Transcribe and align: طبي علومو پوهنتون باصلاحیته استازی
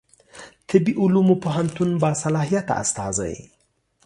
طبي 0.67 0.93
علومو 1.01 1.35
پوهنتون 1.43 1.89
باصلاحیته 1.97 2.73
استازی 2.81 3.35